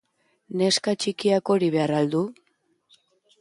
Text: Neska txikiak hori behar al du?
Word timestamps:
Neska 0.61 0.93
txikiak 1.03 1.51
hori 1.57 1.69
behar 1.77 1.95
al 1.99 2.09
du? 2.17 2.23